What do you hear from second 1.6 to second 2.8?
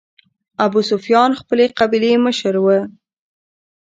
قبیلې مشر و.